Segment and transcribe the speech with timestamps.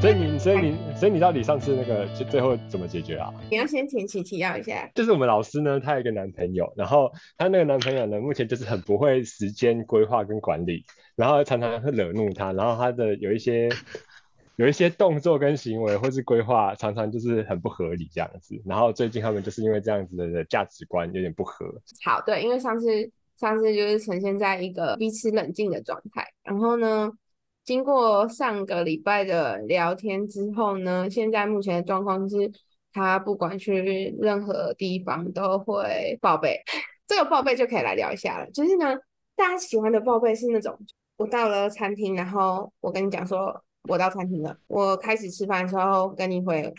[0.00, 3.30] 所以你，所以你，所以你到底上次那个就最后怎么解决啊？
[3.50, 4.90] 你要先前情提要一下。
[4.94, 10.86] 就是我们老师呢，她有一个男朋友，然后她那个男朋友呢，目前就是很不会时间规划跟管理，
[11.16, 13.68] 然后常常会惹怒她，然后她的有一些
[14.56, 18.58] 有一些动作跟行为或是规划，常常就是很不合理这样子。
[18.64, 21.66] 然后最近他们就是因为这样子的价值观有点不合。
[22.02, 22.86] 好，对，因为上次
[23.38, 27.12] 上次就是呈现在一个彼此冷静的状态，然后呢？
[27.70, 32.50] 经过上个礼拜的聊天之后呢，现在目前的状况是，
[32.92, 36.60] 他不管去任何地方都会报备。
[37.06, 38.50] 这个报备就可以来聊一下了。
[38.50, 38.96] 就是呢，
[39.36, 40.76] 大家喜欢的报备是那种，
[41.16, 44.58] 我到了餐厅，然后我跟你讲说，我到餐厅了。
[44.66, 46.74] 我开始吃饭的时候跟你回，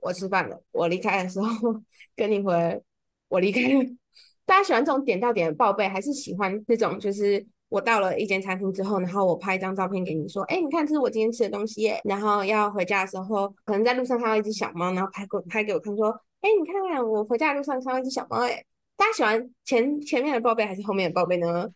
[0.00, 0.60] 我吃饭了。
[0.72, 1.46] 我离开的时候
[2.16, 2.82] 跟你回，
[3.28, 3.84] 我离开了。
[4.44, 7.46] 大家喜欢这种点到点的报备，还是喜欢那种就是？
[7.74, 16.08] 我到了一间餐厅之后，然后我拍一张照片给你，说：“哎，你看，这是我今天吃的东西耶。”然后要回家的时候，可能在路上看到一只小猫，然后拍过拍给我看，说
[16.40, 18.64] ：“哎，你看看，我回家的路上看到一只小猫。”哎，
[18.96, 21.68] 大家喜欢前前面的报备还是后面的报备呢？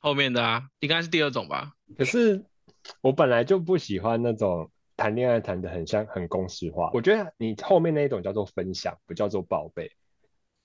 [0.00, 1.72] 后面的啊，应该是第二种吧。
[1.98, 2.42] 可是
[3.02, 6.90] 我本来就不喜欢那种谈恋爱谈的很像很公式化。
[6.94, 9.92] 我觉得你后面那一种叫做分享，不叫做报备。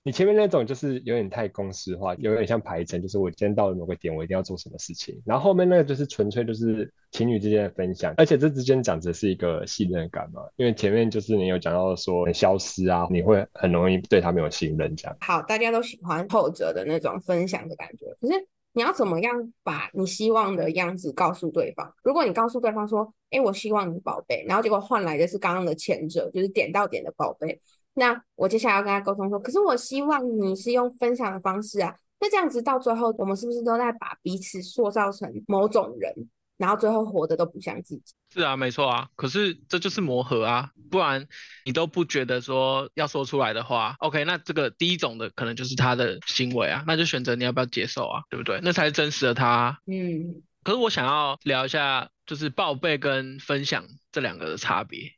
[0.02, 5.20] 你前面那种就是有点太公式化，有点像排程，就是我今天到了某个点，我一定要做什么事情。
[5.26, 10.40] 然后后面那个就是纯粹就是情侣之间的分享，而且这之间讲的是一个信任感嘛。
[10.56, 15.14] 因为前面就是你有讲到说消失啊，你会很容易对他没有信任这样。
[15.20, 18.32] 好，大家都喜欢后者的那种分享的感觉，可是
[18.72, 21.92] 你要怎么样把你希望的样子告诉对方？
[22.02, 27.60] 如果你告诉对方说，哎，我希望你宝贝，然后结果换来的是刚刚的前者，就是点到点的宝贝。
[27.94, 31.94] 那我接下来要跟他沟通说，可是我希望你是用分享的方式啊。
[32.20, 36.14] 那这样子到最后，我们是不是都在把彼此塑造成某种人，
[36.60, 38.02] 然后最后活的都不像自己？
[38.34, 39.08] 是啊，没错啊。
[39.16, 41.26] 可是这就是磨合啊，不然
[41.64, 44.24] 你都不觉得说要说出来的话，OK？
[44.24, 48.60] 那这个第一种的可能就是他的行为啊，那就选择你要不要接受啊，对不对？
[48.62, 49.80] 那才是真实的他。
[49.86, 50.42] 嗯。
[50.62, 55.12] 可是我想要聊一下，就是报备跟分享这两个的差别。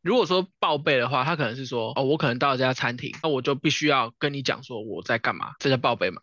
[0.00, 6.22] 如果说报备的话，他可能是说，哦，我可能到了这家餐厅，那我就必须要跟你讲说我在干嘛，这叫报备嘛。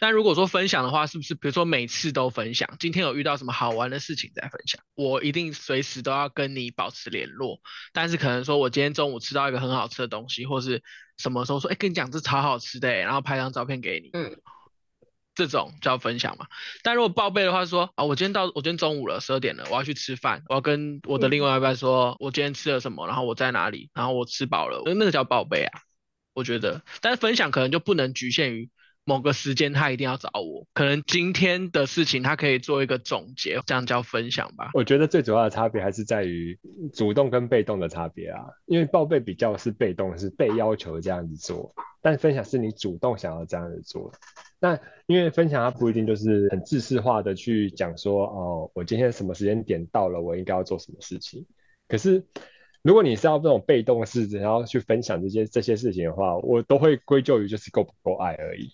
[0.00, 7.60] 但如果说分享的话，是不是比如说每次都分享，今天有遇到什么好玩的事情再分享，我一定随时都要跟你保持联络。
[7.92, 10.82] 但是可能说我今天中午吃到一个很好吃的东西，或是
[11.16, 14.10] 什么时候说，哎，跟你讲这超好吃的，然后拍张照片给你。
[14.12, 14.36] 嗯。
[15.34, 16.46] 这种叫分享嘛？
[16.82, 25.80] 但如果报备的话，说啊，我今天到，我今天中午了，十二点了，我要去吃饭，我要跟我的另外一半说，我今天吃了什么，然后我在哪里，然后我吃饱了，那那个叫报备啊，
[26.32, 26.80] 我觉得。
[27.02, 28.70] 但是分享可能就不能局限于
[29.08, 34.70] 某个时间，他一定要找我，可能今天的事情他可以做一个总结，这样叫分享吧。
[34.74, 36.58] 我觉得最主要的差别还是在于
[36.92, 41.72] 主动跟被动的差别啊，因为报备比较是被动，是被要求这样子做，
[42.02, 44.10] 但分享是你主动想要这样子做。
[44.58, 51.46] 那因为分享它不一定就是很自式化的去讲说哦，我今天什么时间点到了，我应该要做什么事情。
[51.86, 52.24] 可是
[52.86, 58.70] 如果你是要这种被动式，然后去分享这些这些事情的话，我都会归咎于就是够不够爱而已。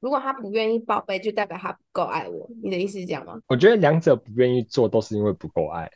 [0.00, 2.46] 如果他不愿意报备，就代表他不够爱我。
[2.62, 3.40] 你的意思是这样吗？
[3.46, 5.90] 我觉得两者不愿意做都是因为不够爱，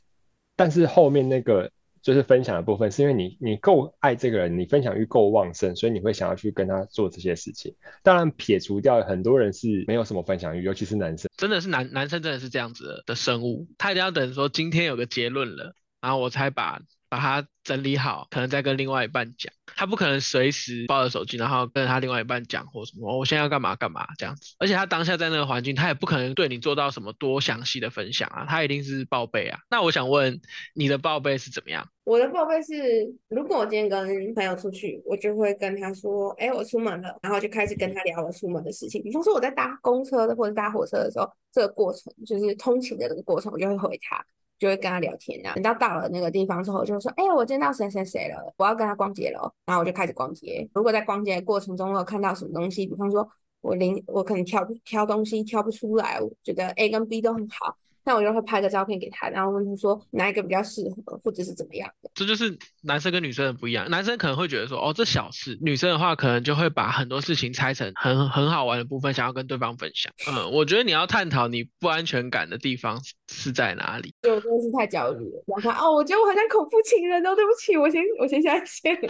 [0.56, 1.70] 但是后面那个。
[2.00, 7.74] 就是分享的部分，是因为你你够爱这个人，你分享欲够旺盛，所以你会想要去跟他做这些事情。
[8.04, 19.52] 当然，撇除掉很多人是没有什么分享欲，尤其是男生，真的是男男生真的是这样子的生物，他一定要等说今天有个结论了，然后我才把把它整理好，可能再跟另外一半讲。
[19.76, 24.54] 他不可能随时抱着手机，然后跟他另外一半讲或什么，我现在要干嘛干嘛这样子。
[24.58, 29.60] 而且他当下在那个环境，他也不可能对你做到什么多详细的分享啊，他一定是报备啊。
[29.70, 30.40] 那我想问
[30.74, 31.88] 你的报备是怎么样？
[32.04, 39.02] 我的报备是，如果我今天跟朋友出去，我就会跟他说，哎，我出门了，然后就开始跟他聊我出门的事情。
[39.02, 44.24] 比方说我在搭公车或者搭火车的时候，这个过程就是通勤的这个过程，我就会回他。
[44.58, 50.68] 就会跟他聊天啊，等到到了那个地方之后，就说：“哎，我见到谁谁谁了，我要跟他逛街了。”然后我就开始逛街。
[50.74, 53.28] 如果在逛街的过程中有看到什么东西，比方说
[53.60, 57.76] 我零我可能挑挑东西挑不出来，我觉得 A 跟 B 都很好。
[58.08, 62.10] 那我就会拍个照片给他，然后问他说哪一个比较适合，或者是怎么样的。
[62.14, 63.90] 这就是男生跟女生的不一样。
[63.90, 70.10] 男生可能会觉得说，哦，这小事；女生的话，可能就会把很多事情拆成很很好玩的部分，想要跟对方分享。
[70.26, 72.98] 嗯，我觉得你要探讨你不安全感的地方
[73.30, 74.14] 是在哪里。
[74.22, 75.44] 就真的是太焦虑了。
[75.46, 78.98] 然后哦，我觉得我好像恐怖情人哦，对不起，我先我先下线。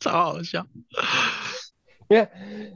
[0.00, 0.66] 超好笑。
[2.10, 2.28] 因为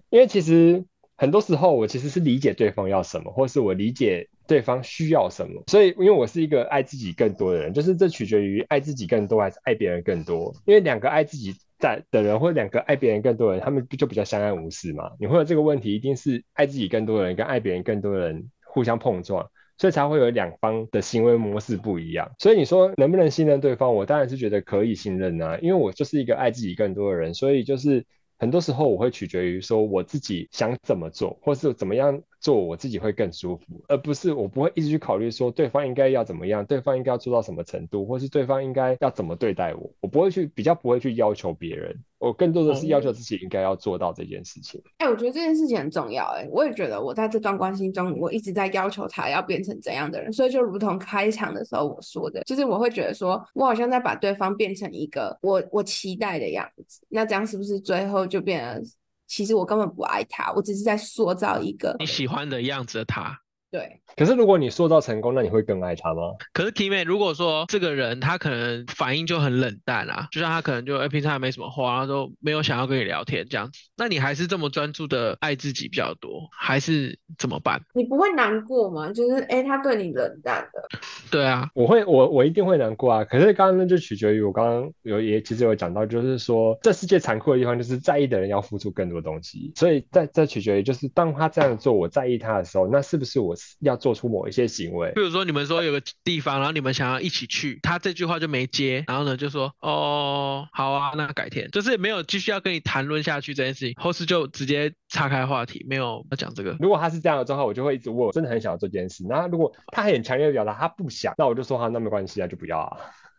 [0.08, 0.82] 因为其实。
[1.22, 5.62] 很多时候，我其实是理解对方要什么，或是我理解对方需要什么。
[5.69, 10.52] 所以，因为我是一个爱自己更多的人，就是这取决于爱自己更多还是爱别人更多。
[10.66, 15.12] 因为两个爱自己在的人，或两个爱别人更多的人，他们就比较相安无事嘛。
[15.20, 19.48] 你会有这个问题，一定是爱自己更多的人跟爱别人更多的人互相碰撞。
[19.78, 22.32] 所以才会有两方的行为模式不一样。
[22.38, 23.94] 所以你说能不能信任对方？
[23.94, 28.04] 我当然是觉得可以信任啊，因为我就是一个爱自己更多的人，所以就是
[28.42, 42.02] 很多时候我会取决于说我自己想怎么做，或是怎么样做我自己会更舒服，而不是我不会一直去考虑说对方应该要怎么样，对方应该要做到什么程度，或是对方应该要怎么对待我，我不会去比较不会去要求别人。
[42.22, 44.80] 我更多的是要求自己应该要做到这件事情。
[44.98, 46.24] 哎，我觉得这件事情很重要。
[46.36, 50.32] 哎，我也觉得我在这段关系中，我一直在要求他要变成怎样的人。
[50.32, 57.04] 所以就如同开场的时候我说的，就是我会觉得说我好像在把对方变成一个我我期待的样子。
[57.08, 58.82] 那这样是不是最后就变得，
[59.26, 63.36] 其实我根本不爱他，我只是在塑造一个你喜欢的样子的他。
[63.72, 66.34] 对，可是如果你塑造成功，那你会更爱他吗？
[66.52, 77.80] 可是 T 妹，如果说这个人他可能反应就很冷淡啊，就像他可能就哎平常也没什么话，然后都没有想要跟你聊天这样子，那你还是这么专注的爱自己比较多，还是怎么办？
[77.94, 79.10] 你不会难过吗？
[79.10, 80.82] 就是哎他对你冷淡的。
[81.30, 83.24] 对啊，我会我我一定会难过啊。
[83.24, 106.76] 可是刚刚那就取决于我刚刚有也其实有讲到，就是说这世界残酷的地方就是在意的人要付出更多东西，所以在在取决于就是当他这样做我在意他的时候，那是不是我要做出某一些行为，比如说你们说有个地方，然后你们想要一起去，他这句话就没接，然后呢就说哦好啊，那改天，就是没有继续要跟你谈论下去这件事情，或是就直接岔开话题，没有要讲这个。
[106.80, 109.24] 如果他是这样的状况，我就会一直问，我真的很想要做这件事。
[109.28, 112.96] 那如果他很强烈的表达他不想，那我就说好，那没关系啊，就不要啊。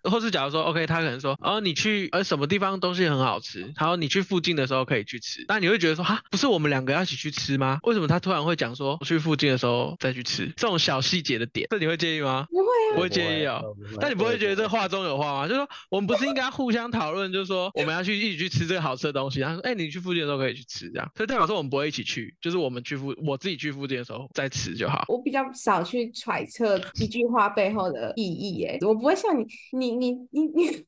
[0.10, 7.80] 或是假如说，OK，他可能说，哦，你去呃什么地方东西很好吃，然后你去附近的时候可以去吃，那你会觉得说，哈，不是我们两个要一起去吃吗？
[7.84, 10.52] 为什么他突然会讲说，我去附近的时候再去吃？
[10.58, 12.46] 这种小细节的点，这你会介意吗？
[12.50, 13.62] 不会啊，不会介意哦。
[14.00, 15.48] 但你不会觉得这话中有话吗？
[15.48, 19.42] 就是说，我们不是应该互相讨论，就是说我们要去一起去吃这个好吃的东西。
[19.42, 25.06] 他说，哎，你去附近的时候可以去吃，这样，所以代表说我们不会一起去，就是我们去附，我自己去附近的时候再吃就好。
[25.08, 30.86] 我比较少去揣测一句话背后的意义，哎，我不会像你，你，你，你，你。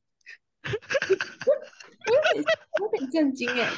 [2.08, 2.44] 我很
[2.82, 3.70] 我很震惊哎。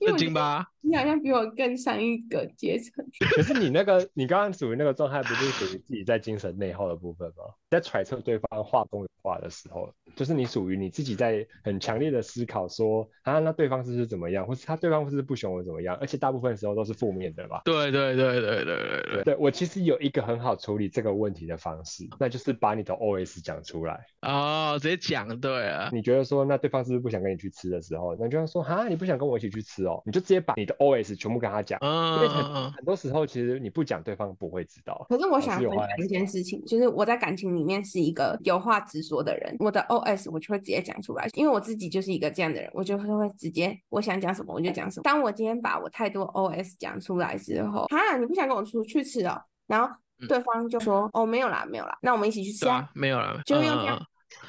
[0.00, 0.71] 震惊吧？
[0.82, 3.04] 你好像比我更上一个阶层。
[3.34, 7.44] 可是你那个，你刚刚属于那个状态，不是属于自己在精神内耗的部分吗？
[7.70, 15.96] 在揣测对方话中有话的时候，就是你属于你自己在很强烈的思考，说啊，那对方是不是怎么样，或是他对方是不是不喜欢我怎么样？
[16.00, 17.62] 而且大部分时候都是负面的吧？
[17.64, 19.22] 对对对对对对对。
[19.24, 24.04] 对我其实有一个很好处理这个问题的方式，那就是把你的 OS 讲出来。
[24.22, 25.88] 哦，直接讲对啊。
[25.92, 30.02] 你觉得说，那对方是不是不想跟你去吃的时候，那就要说哈，你不想跟我一起去吃哦。
[30.04, 35.06] 你就直接把你的 OS 全部跟他讲，因为很很多时候其实你不讲，对方不会知道。
[35.08, 45.02] 可是我想分享一件事情，就是我在感情里面是一个有话直说的人，我的 OS 我就会直接讲出来，因为我自己就是一个这样的人，我就会直接我想讲什么我就讲什么。
[45.02, 49.40] 当我今天把我太多 OS 讲出来之后，啊，你不想跟我出去吃哦？
[49.66, 49.94] 然后
[50.28, 52.88] 对方就说，哦，没有啦，没有啦，那我们一起去吃啊？
[52.94, 54.00] 没有啦，就用这样。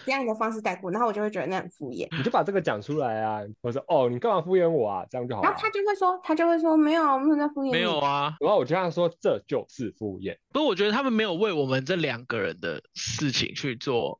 [0.05, 2.07] 这样的方式带过，然后我就会觉得那很敷衍。
[2.17, 3.41] 你就把这个讲出来啊！
[3.61, 5.05] 我说哦，你干嘛敷衍我啊？
[5.09, 5.41] 这样就好。
[5.41, 7.71] 然后他就会说，他就会说没有，我们在敷衍。
[7.71, 8.35] 没有啊。
[8.39, 10.37] 然后我就样说，这就是敷衍。
[10.51, 14.19] 不过，我觉得他们没有为我们这两个人的事情去做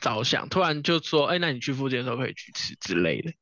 [0.00, 3.32] 着想，突然就说，哎，那你去附近的时候可以去吃之类的。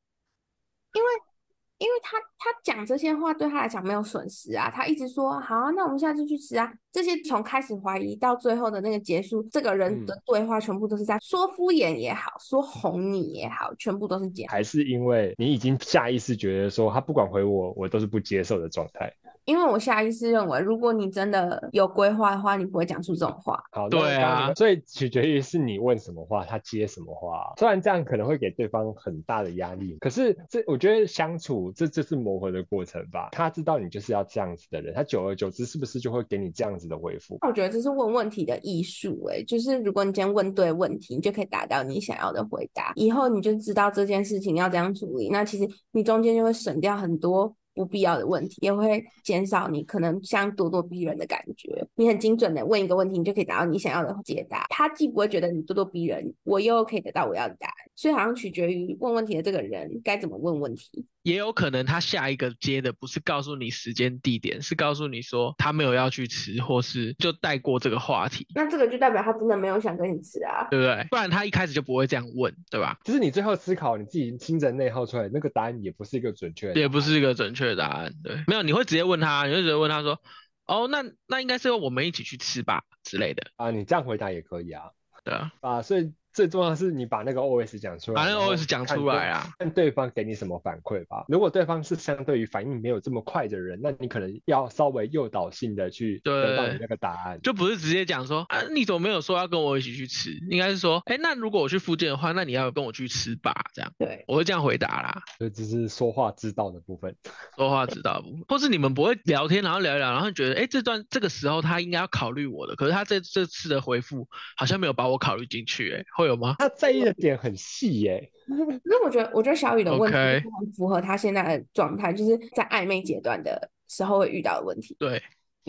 [1.78, 1.96] 因为。
[2.08, 6.72] 他他讲这些话对他来讲没有损失啊，他一直说好啊，那我们下次去吃啊。
[6.92, 14.44] 这些从开始怀疑到最后的那个结束，这个人的对话全部都是在说敷衍也好，说哄你也好，全部都是假。
[14.48, 19.12] 还是因为你已经下意识觉得说他不管回我，我都是不接受的状态。
[19.46, 23.62] 因为我下意识认为，如果你真的有规划的话，你不会讲出这种话。
[23.70, 27.54] 好，对啊，所以取决于是你问什么话，他接什么话。
[27.56, 33.28] 虽然这样可能会给对方很大的压力，可是这我觉得相处这这是磨合的过程吧。
[33.30, 37.38] 他知道你就是要这样子的人，他久而久之是不是就会给你这样子的回复？
[37.46, 45.28] 我觉得这是问问题的艺术，哎，就是如果你今天问对问题，你就可以达到你想要的回答，以后你就知道这件事情要怎样处理。
[45.30, 47.54] 那其实你中间就会省掉很多。
[47.76, 51.86] 不必要的问题也会减少你可能像咄咄逼人的感觉。
[51.94, 54.66] 你很精准的问一个问题，你就可以达到你想要的解答。
[54.70, 57.74] 他既不会觉得你咄咄逼人，我又可以得到我要的答案。
[57.94, 61.06] 所以好像取决于问问题的这个人该怎么问问题。
[61.22, 68.46] 也有可能他下一个接的不是告诉你时间地点，是告诉你说他没有要去吃，或是就带过这个话题。
[68.54, 71.04] 那这个就代表他真的没有想跟你吃啊，对不对？
[71.10, 72.96] 不然他一开始就不会这样问，对吧？
[73.02, 78.12] 就是你最后思考你自己心神内耗出来那个答案也不是一个准确，也不是一个准确的答案。
[78.22, 80.20] 对，没有，你会直接问他，你会直接问他说。
[80.66, 83.52] 哦，那那应该是我们一起去吃吧之类的。
[83.54, 84.90] 啊，你这样回答也可以啊。
[85.22, 89.48] 对啊，啊，所以最重要的是你把那个 OS 讲出来，把那个 OS 讲出来啊。
[89.58, 91.24] 看对方给你什么反馈吧。
[91.28, 97.40] 如果对方是相对于反应没有这么快的人，那你可能要稍微诱导性的去得到你对那个答案。
[97.42, 100.30] 就不是直接讲说啊，你怎么没有说要跟我一起去吃？
[100.50, 105.22] 应该是说，哎，那如果我去附近的话，那你要跟我去吃吧，这样对，我会这样回答啦。
[105.38, 107.16] 所以这是说话之道的部分。
[107.56, 108.44] 说话知道部分？
[108.46, 116.54] 或是你们不会聊天，然后聊一聊，然后觉得，哎，这段这个时候他应该要考虑我的，可是他这这次的回复好像没有把我考虑进去，哎，会有吗？
[116.60, 124.96] 他在意的点很细耶、可是我觉得，我觉得小雨的问题很符合他现在的状态，就是在暧昧阶段的时候会遇到的问题。
[124.98, 125.22] 对，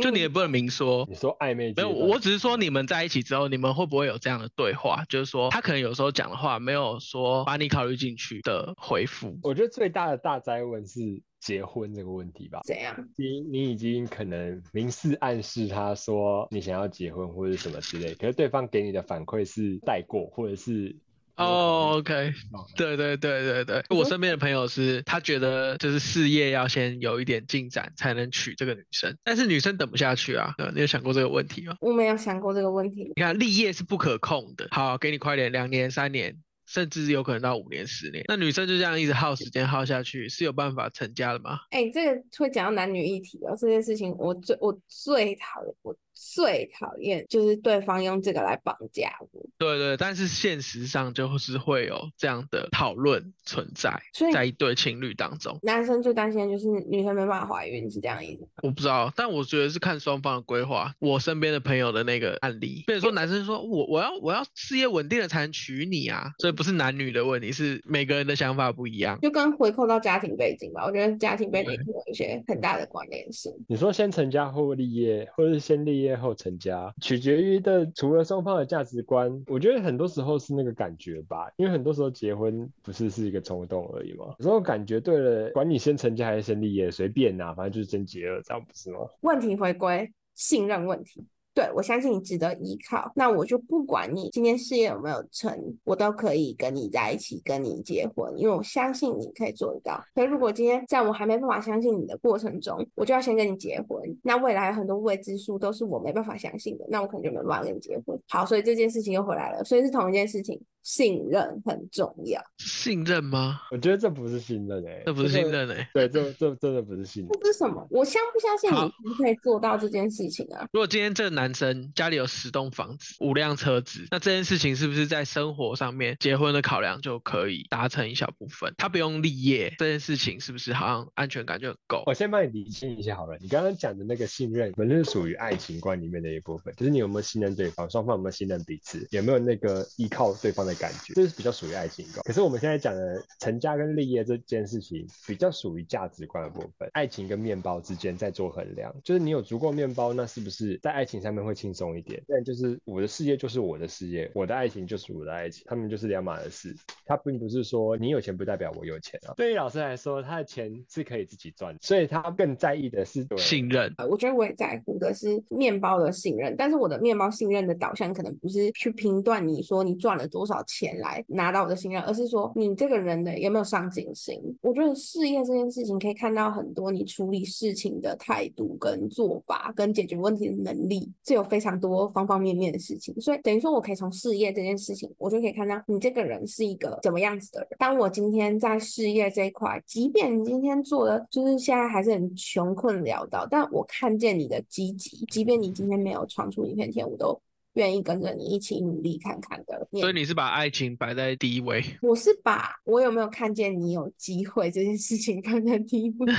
[0.04, 1.06] 就你也不能明说。
[1.10, 5.04] 你说暧昧没有，我只是说你们在一起之后，你们会不会有这样的对话？
[5.10, 9.38] 就是说，他可能有时候讲的话没有说把你考虑进去的回复。
[9.44, 12.62] 我觉得最大的大灾问是结婚这个问题吧。
[12.64, 12.96] 怎样？
[13.16, 20.96] 你你已经可能明示暗示他说你想要结婚或者什么之类，可是对方给你的反馈是带过或者是
[21.38, 30.54] 哦，OK，哦对对对对对，我身边的朋友是，他觉得就是事业要先有一点进展才能娶这个女生，但是女生等不下去啊。
[30.58, 31.76] 呃你有想过这个问题吗？
[31.80, 33.14] 我没有想过这个问题。
[33.16, 41.60] 你看立业是不可控的，好，给你快点，两年、三年，甚至有可能到五年、十年，那女生就这样一直耗时间耗下去，是有办法成家的吗？
[41.70, 43.56] 哎、这个会讲到男女议题哦。
[43.60, 49.46] 这件事情我最我最讨厌，我最讨厌就是对方用这个来绑架我。
[49.58, 55.58] 对对，但是现实上就是会有这样的讨论存在所以在一对情侣当中。
[55.62, 58.48] 男生最担心的就是女生没办法怀孕，是这样的意思吗？
[58.64, 60.94] 我不知道，但我觉得是看双方的规划。
[61.00, 69.20] 我身边的朋友的那个案例，比如说男生说我我要我要事业稳定了才能娶你啊，所以不是男女的问题，是每个人的想法不一样。
[69.22, 73.52] 就跟回扣到家庭背景吧，我觉得家庭背景对有一些很大的关联性。
[73.68, 89.00] 你说先成家后立业，或者是先立业后成家，取决于的除了双方的价值观，我觉得很多时候是那个感觉吧，因为很多时候结婚不是是一个冲动而已嘛，有时候感觉对了，管你先成家还是先立业，随便呐、反正就是真结了，这样不是吗？
[89.22, 91.26] 问题回归信任问题。
[91.58, 95.52] 对，我相信你值得依靠，那我就不管你今天事业有没有成，
[95.86, 100.00] 我都可以跟你在一起，跟你结婚，因为我相信你可以做得到。
[100.14, 108.16] 可是如果今天在我还没办法相信你的过程中，我就要先跟你结婚，那未来很多未知数都是我没办法相信的，那我可能就没办法跟你结婚。
[108.28, 112.42] 好，所以这件事情又回来了，所以是同一件事情，信任很重要。
[112.60, 113.60] 信任吗？
[113.72, 117.32] 我觉得这不是信任哎、这不是信任哎、对，这这真的不是信任。
[117.42, 117.86] 这是什么？
[117.92, 120.66] 我相不相信好你可以做到这件事情啊？
[120.72, 128.74] 如果今天这个男生家里有十栋房子、五辆车子，那这件事情是不是在生活上面结婚的考量就可以达成一小部分？
[128.78, 132.04] 他不用立业，这件事情是不是好像安全感就很够？
[132.06, 142.22] 我先帮你理清一下好了，你刚刚讲的那个信任，本身是属于爱情观里面的一部分，就是你有没有信任对方，双方有没有信任彼此，有没有那个依靠对方的感觉，这是比较属于爱情观。
[142.24, 152.22] 可是我们现在讲的成家跟立业这件事情，比较属于价值观的部分，爱情跟面包之间在做衡量，就是你有足够面包，那是不是在爱情上面会轻松一点？
[152.28, 156.76] 但就是我的事业就是我的事业，我的爱情就是我的爱情，他们就是两码的事。
[157.06, 159.34] 他并不是说你有钱不代表我有钱啊。
[159.36, 174.42] 对于老师来说，他的钱是可以自己赚，所以他更在意的是信任，呃我觉得我也在乎的是面包的信任，但是我的面包信任的导向可能不是去评断你说你赚了多少钱来拿到我的信任，而是说你这个人的有没有上进心。
[174.62, 183.14] 我觉得事业这件事情可以看到很多你处理事情的态度跟做法，跟解决问题的能力，是有非常多方方面面的事情。
[183.20, 187.70] 所以等于说我可以从事业这件事情，我就可以看到你这个人是一个怎么样子的人。
[187.78, 197.40] 当我今天在事业这一块，即便你今天做的就是现在还是很穷困潦倒，但我看见你的积极，即便你今天没有闯出一片天，我都
[197.78, 199.88] 愿意跟着你一起努力看看的。
[199.94, 201.82] 所以你是把爱情摆在第一位。
[202.02, 206.34] 我是把我有没有看见你有机会这件事情放在第一位。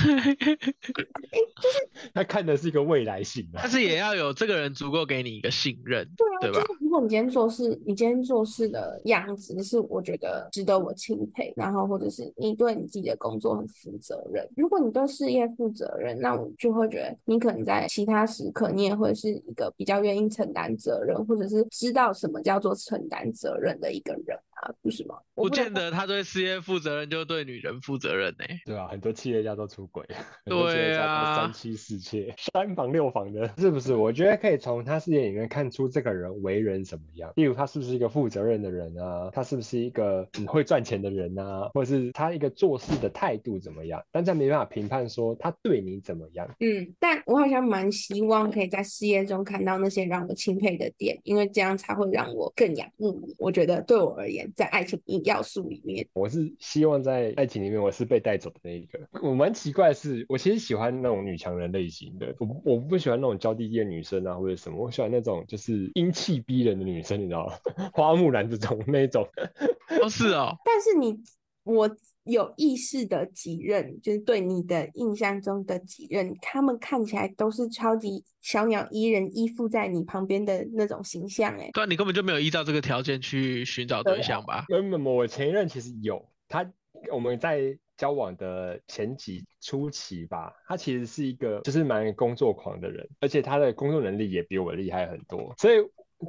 [2.13, 3.69] 他看的是一个未来性啊但。
[3.69, 6.05] 是也要有这个人足够给你一个信任，
[6.41, 6.65] 对吧就是？
[6.81, 14.45] 如果你今天做事，你今天做事的样子是我觉得值得我钦佩，然后或者是你对你自己的工作很负责任。
[14.57, 24.35] 如果你对事业负责任，那我就会觉得你可能在其他时刻，你也会是一个比较愿意承担责任，或者是知道什么叫做承担责任的一个人。
[24.59, 25.15] 啊，不是吗？
[25.35, 30.05] 不见得他对事业负责任就对女人负责任呢、对啊，很多企业家都出轨，
[30.45, 33.95] 对啊三妻四妾、三房六房的，是不是？
[33.95, 46.45] 我觉得可以从他事业里面看出这个人为人怎么样，例如他是不是一个负责任的人啊，他是不是一个很会赚钱的人啊，或者是他一个做事的态度怎么样，但这没办法评判说他对你怎么样。
[46.59, 53.33] 嗯，但我好像蛮希望可以在事业中看到那些让我钦佩的点，因为这样才会让我更仰慕你。
[53.37, 58.99] 我觉得对我而言，在爱情要素里面，我是希望在爱情里面我是被带走的那一个。
[59.21, 67.53] 我蛮奇怪的是，我其实喜欢那种女强人类型的，我我不喜欢那种娇滴滴的女生啊，或者什么，我喜欢那种就是英气逼人的女生，你知道吗？
[67.93, 69.27] 花木兰这种那一种。
[70.01, 71.19] 哦，是哦，但是你
[71.69, 71.89] 我
[72.23, 84.65] 有意识的几任，就是对你的印象中的几任，他们看起来都是超级小鸟依人，依附在你旁边的那种形象、欸，对啊，你根本就没有依照这个条件去寻找对象吧？
[84.67, 86.69] 没有没有，我前一任其实有他，
[87.11, 95.77] 我们在交往的前几初期吧，他其实是一个就是蛮工作狂的人，而且他的工作能力也比我厉害很多，所以。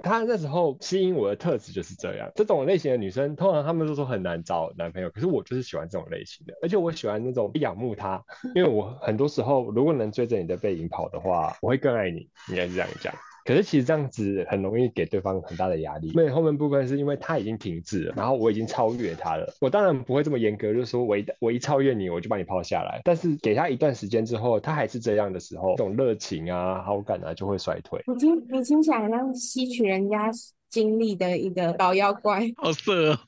[0.02, 8.22] 他那时候吸引我的特质就是这样，这种类型的女生，通常他们都说很难找男朋友，可是我就是喜欢这种类型的，而且我喜欢那种仰慕他，
[8.54, 13.14] 因为我很多时候如果能追着你的背影跑的话，我会更爱你，应该是这样讲。
[13.44, 19.52] 可是其实这样子很容易给对方很大的压力，因为后面部分是因为他已经停滞了，然后我已经超越他了。
[19.60, 23.00] 我当然不会这么严格，就是说我一我一超越你，我就把你抛下来。
[23.04, 28.02] 但是给他一段时间之后，他还是这样的时候，这种热情啊、好感啊就会衰退。
[28.06, 30.30] 你听你听起来像吸取人家
[30.70, 32.40] 精力的一个老妖怪。
[32.56, 33.18] 好色 哦，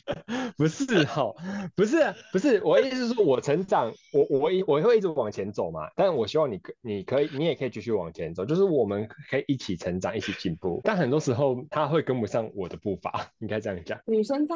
[0.56, 1.34] 不是哈，
[1.74, 10.80] 不是不是，我的意思是说，我成长，我我一我会一直往前走嘛，但我希望你可你可以你也可以继续往前走，就是我们可以一起成长，一起进步。
[10.84, 13.98] 但很多时候他会跟不上我的步伐， 应该这样讲。
[14.06, 14.54] 女生在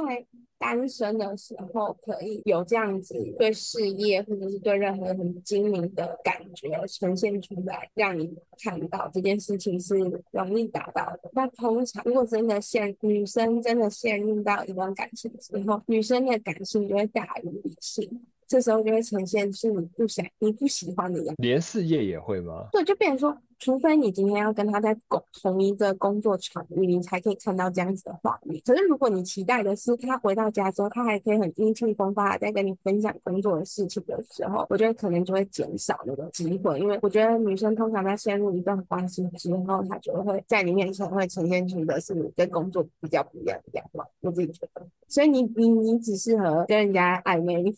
[0.59, 9.95] 单身的时候，可以有这样子对事业或者是对任何很精明的感觉呈现出来，让你看到这件事情是
[10.31, 11.31] 容易达到的。
[11.33, 21.43] 那通常如果真的陷女生真的陷入到一段感情之后，女生的感性就会大于理性，这时候就会呈现是你不想、你不喜欢的样子。
[21.43, 22.69] 连事业也会吗？
[22.73, 28.61] 对，就变成说，除非你今天要跟他在共同一个工作场域，你才可以看到这样子的画面。
[28.65, 44.05] 可是如果你期待的是他回到家之后，他还可以很意气风发的在跟你分享工作的事情的时候，我觉得可能就会减少那个机会，因为我觉得女生通常在陷入一段关系之后，她就会在你面前会呈现出的是跟工作比较不一样的样貌。
[44.21, 47.65] 我自己觉得，所以你你你只适合跟人家暧昧，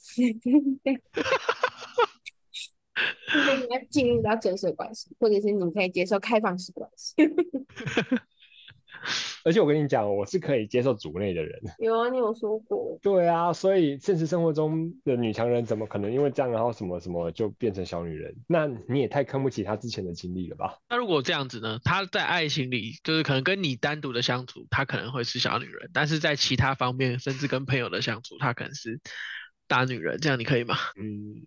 [3.28, 7.14] 除非你要进入到正式关系，或者是你可以接受开放式关系。
[9.44, 11.62] 而且我跟你讲，我是可以接受组内的人。
[11.78, 18.34] 有啊，你有说过，对啊，所以现实生活中的女强人怎么可能因为这样，然后什么什么就变成小女人？
[18.48, 20.78] 那你也太看不起她之前的经历了吧？
[20.90, 21.78] 那如果这样子呢？
[21.84, 29.00] 她在爱情里就是可能跟你单独的相处，她可能会是小女人，但是在其他方面，甚至跟朋友的相处，她可能是
[29.68, 30.76] 大女人，这样你可以吗？
[31.00, 31.46] 嗯，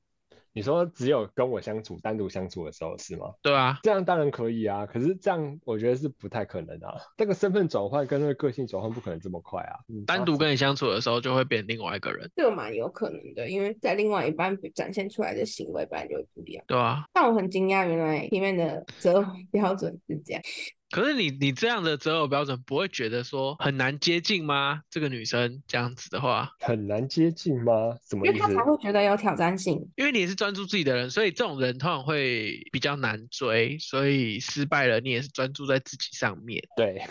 [0.54, 3.28] 你说只有跟我相处、单独相处的时候是吗？
[3.42, 6.96] 对啊，这样当然可以啊，可是这样我觉得是不太可能啊。
[7.16, 9.80] 这个身份转换跟那个个性转换不可能这么快啊。
[9.88, 16.64] 嗯单独跟你相处的时候就会变另外一个人，这个蛮有可能的，因为在另外一半展现出来的行为本来就会不一样。
[16.68, 17.06] 对啊。
[17.14, 20.42] 但我很惊讶，原来里面的择偶标准是这样。
[20.92, 24.82] 可是你你这样的择偶标准不会觉得说很难接近吗？
[24.90, 27.98] 这个女生这样子的话，很难接近吗？
[28.04, 28.64] 怎么意思因为他才？
[28.64, 29.76] 会觉得有挑战性。
[29.96, 36.62] 因为你也是专注自己的人，所以这种人通常会比较难追，所以失败了你也是专注在自己上面。
[36.76, 37.02] 对，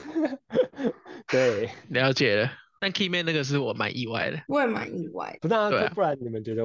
[1.29, 2.53] 对，了解了。
[2.81, 5.49] 但 Keyman 那个是我蛮意外的，我也蛮意外的。
[5.49, 6.63] 不然、对啊不然你们觉得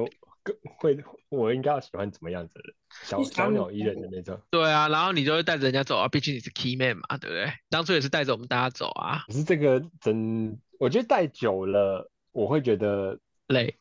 [0.78, 2.74] 会我应该要喜欢怎么样子的人？
[3.04, 4.40] 小小鸟依人的那种。
[4.50, 7.52] 对啊，然后你就会带着人家走啊，毕竟你是 Keyman 嘛，对不对？
[7.68, 13.76] 当初也是带着我们大家走啊，可是这个真，我觉得带久了，我会觉得累。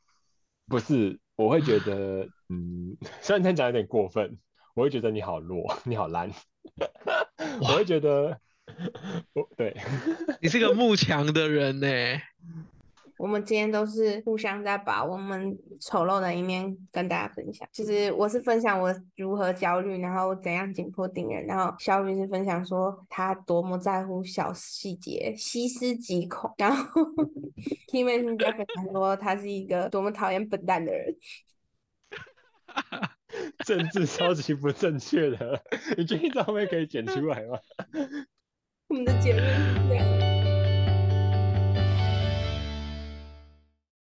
[0.67, 4.39] 不是，我会觉得，嗯，虽然这样讲有点过分，
[4.73, 6.31] 我会觉得你好弱，你好烂，
[7.61, 8.39] 我会觉得，
[9.33, 9.77] 我对，
[10.41, 11.87] 你是个慕强的人呢、
[13.17, 17.67] 我们今天都是互相在把我们丑陋的一面跟大家分享。
[17.71, 27.01] 其实我是分享我如何焦虑，然后怎样紧迫盯人，然后小雨是分享说他多么在乎小细节，细思极恐，然后
[27.91, 31.15] Kimi 是在分享说他是一个多么讨厌笨蛋的人。
[33.65, 35.61] 政治超级不正确的，
[35.97, 37.57] 你觉得这后面可以剪出来吗？
[38.89, 40.34] 我们的结论是这样的。